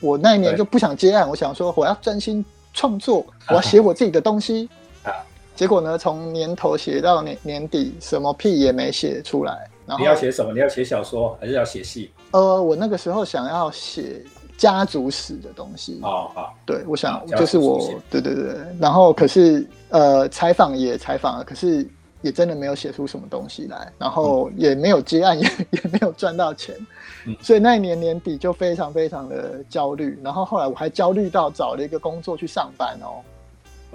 [0.00, 4.68] 我那一年就不想接案，我想说我要专心创作， 我要写我自己的东西。
[5.60, 5.98] 结果呢？
[5.98, 9.68] 从年头写到年年底，什么屁也没写出来。
[9.84, 10.54] 然后你要写什么？
[10.54, 12.10] 你要写小说还是要写戏？
[12.30, 14.24] 呃，我那个时候想要写
[14.56, 16.00] 家族史的东西。
[16.02, 18.56] 哦好，对，我想就是我，对对对。
[18.80, 21.86] 然后可是呃，采访也采访了，可是
[22.22, 23.92] 也真的没有写出什么东西来。
[23.98, 26.74] 然后也没有接案，也 也没有赚到钱。
[27.42, 30.18] 所以那一年年底就非常非常的焦虑。
[30.24, 33.20] 然后后来我还焦虑到找了一个工作去上班哦。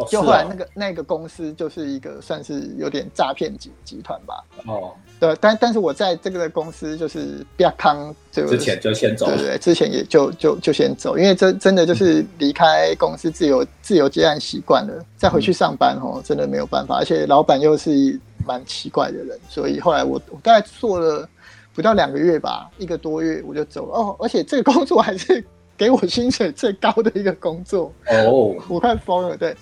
[0.10, 4.44] 就后来那个那个公司就是一个算是有点诈骗集集团吧。
[4.66, 21.28] 哦，对，但但是我在这个公司就是比较康，就之前就先走，对对，之前也就就就先走，因为真真的就是离开公司自由自由接案习惯了，再回去上班哦，真的没有办法，而且老板又是蛮奇怪的人，所以后来我我大概做了
[21.74, 23.94] 不到两个月吧，一个多月我就走了。
[23.98, 25.42] 哦，而且这个工作还是
[25.78, 29.56] 给我薪水最高的一个工作哦，我快疯了，对。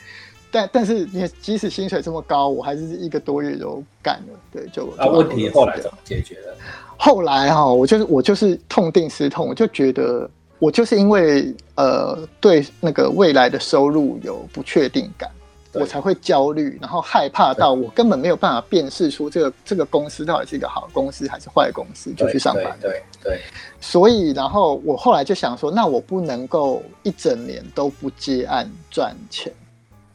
[0.53, 4.39] 但但是你即使薪水这么高，我还是一个多月就干了。
[4.51, 6.55] 对，就啊，问题后来怎么解决的？
[6.95, 15.27] 后来哈，我就是我就是痛定思痛，我就觉得我就是因为呃对那个未来的收入有不确定感，
[15.73, 22.77] 我才会焦虑，然后害怕到我根本没有办法辨识出这个这个公司到底是一个好公司还是坏公司，就去上班。
[22.79, 23.41] 对对。
[23.81, 29.51] 所以然后我后来就想说，那我不能够一整年都不接案赚钱。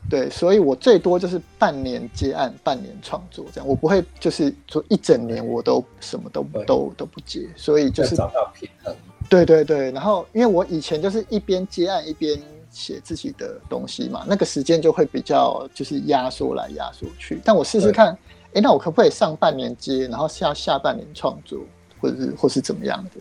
[0.09, 8.95] 对，所以我最多就是半年接案，半年创作这样，我不会就是说一整年我都什么都都都不接，所以就是找到平衡。
[9.29, 12.41] 对对对，然后因为我以前就是一边接案一边
[12.71, 17.39] 写自己的东西嘛，那个时间就会比较就是压缩来压缩去。
[17.45, 18.17] 但我试试看，
[18.55, 21.61] 哎，那我可不可以上半年接，然后下下半年创作，
[22.01, 23.21] 或者是或是怎么样的？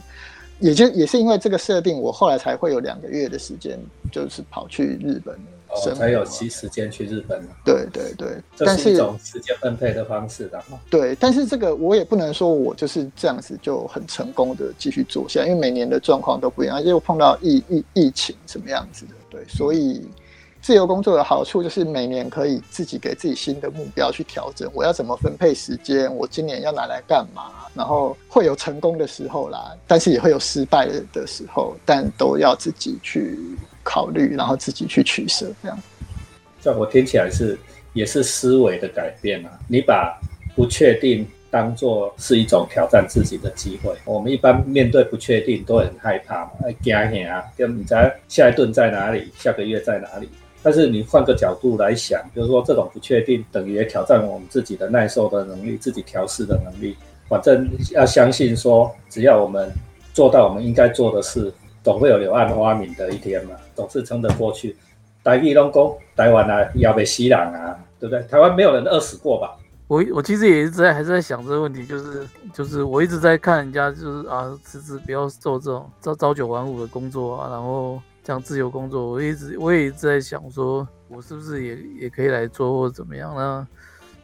[0.59, 3.77] 也就也是因为这个设定，我后来才会有两个月的时间，
[4.09, 5.37] 就是跑去日本
[5.69, 7.41] 哦，才有其时间去日本。
[7.63, 10.63] 对对对，但是一种时间分配的方式的。
[10.89, 20.07] 对，但是这个我也不能说我就是这样子就很成功的继续做下，因为每年的状况都不一样，又碰到疫疫疫情什么样子的，对，所以。
[20.59, 26.13] 自由工作的好处就是每年可以自己给自己新的目标去调整，我要怎么分配时间？
[26.13, 27.43] 我今年要拿来干嘛？
[27.73, 33.39] 然后会有成功的时候啦，但是也会有失败的时候，但都要自己去
[33.87, 35.47] 考虑，然后自己去取舍。
[35.63, 35.79] 这样，
[36.61, 37.57] 这我听起来是
[37.93, 39.49] 也是思维的改变啊！
[39.69, 40.19] 你把
[40.55, 43.95] 不确定当做是一种挑战自己的机会。
[44.03, 47.43] 我们一般面对不确定都很害怕嘛，惊吓啊！
[47.57, 49.31] 就你在下一顿在哪里？
[49.39, 50.29] 下个月在哪里？
[50.61, 56.97] 但是你换个角度来想，就是说这种不确定等于也挑战我们自己的耐受的能力、自己调试的能力。
[57.29, 59.71] 反正要相信说，只要我们
[60.13, 64.75] 做到我们应该做的事，总会有柳暗花明的一天嘛，总是撑得过去。
[65.23, 68.21] 台币龙宫，台湾啊，要被吸朗啊，对不对？
[68.23, 69.55] 台湾没有人饿死过吧？
[69.87, 78.01] 我我其实也一直在还是在想这个问题，就是就是我一直在看人家就是啊，辞职不要做这种朝朝九晚五的工作啊，然后。
[78.23, 83.65] 这样自由工作，我一直我也一直在想，说我是不是也也可以来做，或者怎么样呢？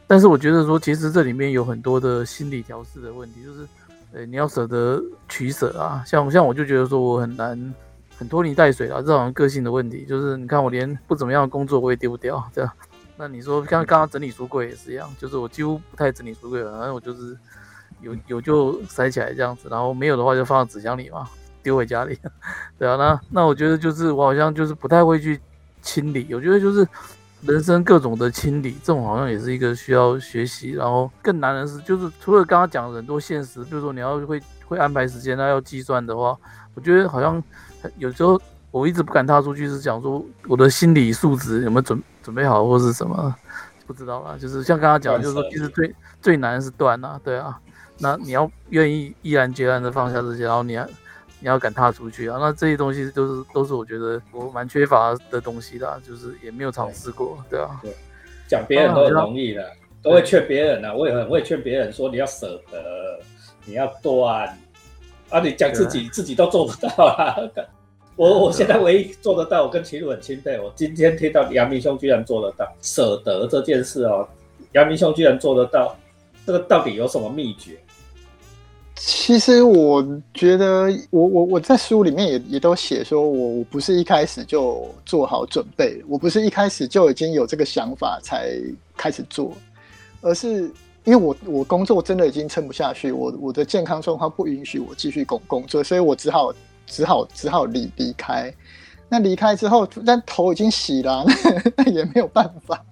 [0.06, 3.66] 但是我觉得说，其实这里面有很多的心理调试的问题，就是，
[4.12, 6.04] 呃，你要舍得取舍啊。
[6.06, 7.74] 像像我就觉得说，我很难
[8.16, 12.70] 很拖泥带水啊，这种个性的问题，就是你看我连不怎么样的工作我也丢不掉，这样。
[13.16, 17.36] 那你说，像刚刚整理书柜也是一样，就是我几乎不太整理书柜了，反正我就是
[18.00, 21.28] 有有就塞起来这样子，然后没有的话就放到纸箱里嘛。
[21.62, 22.18] 丢回家里，
[22.78, 25.40] 对啊，那那我觉得就是我好像就是不太会去
[25.80, 26.86] 清理，我觉得就是
[27.40, 36.36] 人生各种的清理，这种好像也是一个需要学习，然后更难的是就是除了刚刚讲的很多现实，比如说你要会会安排时间，那要计算的话，
[36.74, 37.42] 我觉得好像
[37.98, 43.34] 有时候我一直不敢踏出去，是讲说我的心理素质有没有准准备好，或是什么
[43.86, 47.58] 不知道啦，就是像刚刚讲，就是说其实最最难是断啊，对啊，
[47.98, 50.88] 那你要愿意毅然决然的放下这些，然后你还。
[51.40, 52.38] 你要敢踏出去啊！
[52.40, 57.78] 那这些东西都是都是我觉得我蛮缺乏的东西的，就是也没有尝试过，对啊。
[57.82, 57.94] 对，
[58.48, 59.62] 讲别人都很容易的，
[60.02, 63.20] 都会劝别人啊，我也很会劝别人说你要舍得，
[63.66, 64.56] 你要断
[65.30, 65.40] 啊！
[65.40, 67.36] 你讲自己自己都做不到啊！
[68.16, 70.58] 我我现在唯一做得到，我跟齐鲁很钦佩。
[70.60, 74.28] 我今天听到杨明兄居然做得到舍得这件事哦，
[74.72, 75.96] 杨明兄居然做得到，
[76.46, 77.76] 这个到底有什么秘诀？
[78.96, 88.52] 其实我觉得，我我我在书里面也也都写说，我我不是一开始就做好准备，我不是一开始就已经有这个想法才
[88.96, 89.52] 开始做，
[90.20, 90.70] 而是
[91.04, 96.52] 因为我我工作真的已经撑不下去，我我的健康状况不允许我继续工工作，所以我只好
[96.86, 98.52] 只好只好离离开。
[99.08, 101.24] 那离开之后，但头已经洗了，
[101.76, 102.82] 那也没有办法。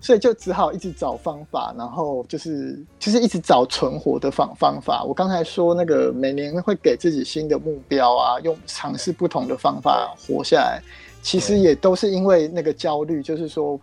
[0.00, 5.02] 所以就只好一直找方法，然后就是就是一直找存活的方方法。
[5.02, 10.80] 我刚才说那个每年会给自己新的目标啊，用尝试不同的方法活下来，
[11.20, 13.78] 其实也都是因为那个焦虑，就是说，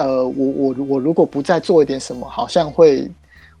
[0.00, 3.06] 呃，我我我如果不再做一点什么，好像会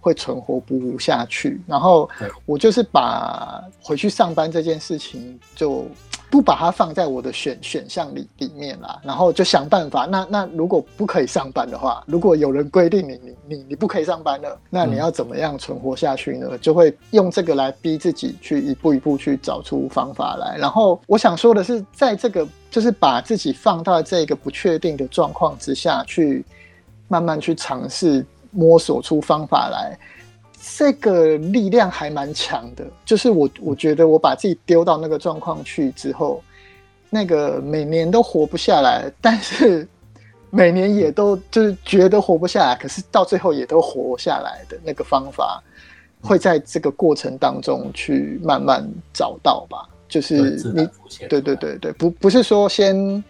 [0.00, 1.60] 会存活不下去。
[1.66, 2.08] 然后
[2.46, 5.86] 我就是把回去上班这件事情就。
[6.32, 10.06] 不把它放在我的选选项里里面啦，然后就想办法。
[10.06, 16.56] 那那如果不可以上班的话，如果有人规定你你你你不可以上班了，那你要怎么样存活下去呢？
[16.58, 20.56] 就会用这个来逼自己去一步一步去找出方法来。
[20.56, 26.44] 然后我想说的是，在这个就是把自己放到这个不确定的状况之下去，
[27.08, 29.98] 慢慢去尝试摸索出方法来。
[30.76, 36.42] 这个力量还蛮强的，就是我我觉得我把自己丢到那个状况去之后，
[37.08, 39.88] 那个每年都活不下来，但是
[40.50, 45.62] 每年也都就是觉得活不下来，可是到最后也都活下来的那个方法，
[46.20, 49.88] 会在这个过程当中去慢慢找到吧。
[50.08, 50.86] 就是你
[51.26, 53.24] 对对对对，不不是说先。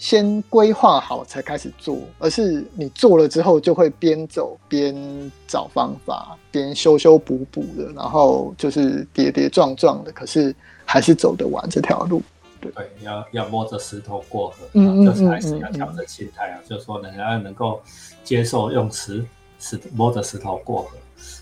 [0.00, 12.22] 先规划好才开始做，而是你做了之后就会边走边找方法，边修修补补的，然后就是跌跌撞撞的，可是还是走得完这条路。
[12.62, 12.72] 对，
[13.02, 17.82] 要要摸着石头过河，嗯就是还是要调整心态啊，就是说人家能够
[18.24, 19.22] 接受用石
[19.58, 20.96] 石摸着石头过河。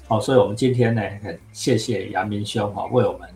[0.08, 3.28] 好，所以我们今天呢，很谢谢杨明兄哈，为我们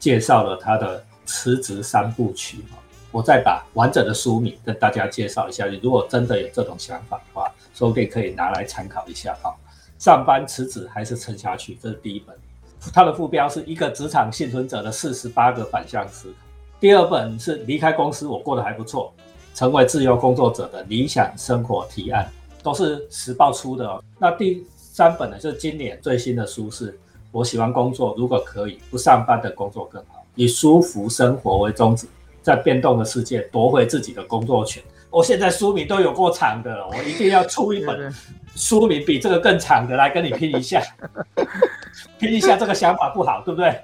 [0.00, 2.78] 介绍了他的辞职三部曲哈。
[3.14, 5.68] 我再把完整的书名跟大家介绍一下。
[5.68, 9.54] 你如果真的有这种想法的话，说不定可以拿来参考一下哈。
[10.00, 12.34] 上班辞职还是撑下去，这是第一本。
[12.92, 16.34] 它的副标是一个职场幸存者的四十八个反向思考。
[16.80, 19.14] 第二本是离开公司我过得还不错，
[19.54, 22.28] 成为自由工作者的理想生活提案，
[22.64, 23.86] 都是时报出的。
[23.86, 26.98] 哦那第三本呢，就是今年最新的书是
[27.30, 32.08] 我喜欢工作，如果可以不上班的工作更好，以舒服生活为宗旨，
[32.44, 34.82] 在变动的世界夺回自己的工作权。
[35.08, 38.12] 我现在书名都有过长的了，我一定要出一本
[38.54, 40.82] 书名比这个更长的来跟你拼一下，
[42.18, 43.80] 拼一下这个想法不好，对不对？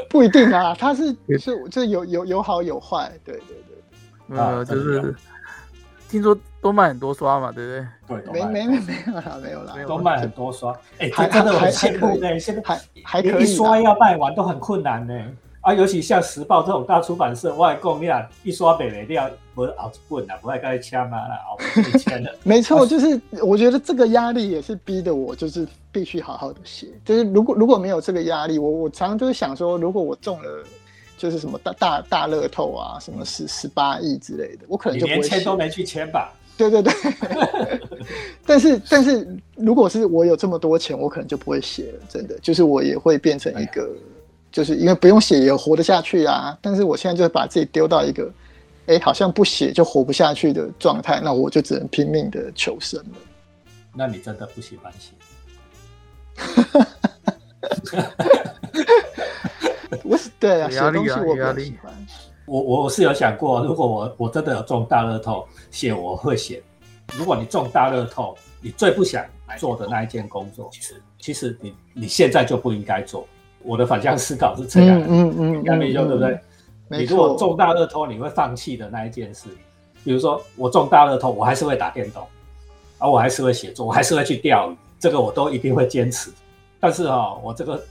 [0.10, 3.56] 不一定啊，它是是这有有有好有坏，对对
[4.28, 5.14] 对，呃，就是
[6.10, 7.70] 听说都卖很多刷嘛，对不
[8.16, 8.22] 对？
[8.32, 15.14] 对，没没没没有啦，没有啦，都卖很多刷，哎，真的很羡慕呢，现在还还可以，一刷要卖完都很困难呢。
[15.68, 22.34] 啊，尤其像时报这种大出版社，外供量一刷北北料，不熬一棍啊，不会该签嘛，熬一签的。
[22.42, 26.86] 没错，就是我觉得这个压力也是逼得我，就是必须好好的写。
[27.04, 30.64] 就是如果如果没有这个压力，我我常常就是想说，如果我中了，
[31.18, 36.32] 就是什么大大大乐透啊，什么十十八亿之类的，我可能就连签都没去签吧。
[36.56, 36.94] 对对对。
[38.46, 41.98] 但是但是，如果是我有这么多钱，我可能就不会写了。
[42.08, 43.86] 真的，就是我也会变成一个。
[44.50, 48.30] 就是因为不用写也活得下去啊，但是我现在就是把自己丢到一个，
[48.86, 53.16] 哎，好像不写就活不下去的状态，那我就只能拼命的求生了。
[53.94, 55.12] 那你真的不喜欢写？
[60.04, 61.92] 我是对啊，写东西我不喜欢。
[62.46, 66.62] 我我是有想过，如果我我真的有中大乐透，写我会写。
[67.14, 69.24] 如果你中大乐透，你最不想
[69.58, 73.26] 做的那一件工作，其实其实你你现在就不应该做。
[73.62, 76.40] 我的反向思考是这样的，嗯嗯，杨明兄对不对？
[76.90, 79.48] 你如果中大乐透，你会放弃的那一件事，
[80.02, 82.26] 比如说我中大乐透，我还是会打电动，
[82.98, 86.30] 而我还是会写作，我还是会去钓鱼，这个我都一定会坚持。
[86.80, 87.84] 但是哈，我这个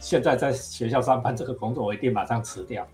[0.00, 2.84] 现在在学校上班这个工作，我一定马上辞掉。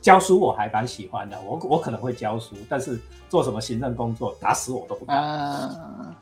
[0.00, 2.98] 教书我还蛮喜欢的，我我可能会教书，但是
[3.28, 5.16] 做什么行政工作，打死我都不干。
[5.16, 6.16] 啊，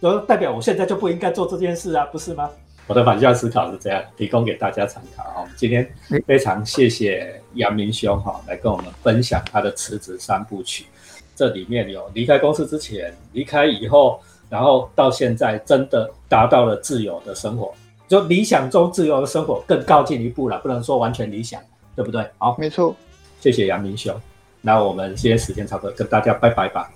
[0.00, 2.50] 就代表我现在就不应该做这件事啊，不是吗？
[2.86, 5.48] 我的反向思考是这样，提供给大家参考哈。
[5.56, 5.88] 今天
[6.26, 10.86] 非常谢谢杨明兄哈，来跟我们分享他的辞职三部曲。
[11.34, 14.20] 这里面有离开公司之前、离开以后，
[14.50, 17.72] 然后到现在真的达到了自由的生活，
[18.06, 21.60] 就理想中自由的生活更靠近一步了，不能说完全理想，
[21.96, 22.28] 对不对？
[22.36, 22.94] 好，没错。
[23.40, 24.14] 谢谢杨明兄，
[24.60, 26.92] 那我们今天时间差不多，跟大家拜拜吧。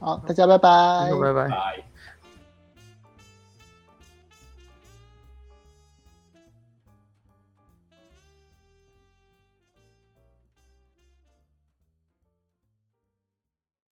[0.00, 1.48] 好，大家拜拜，拜拜。
[1.48, 1.91] 拜。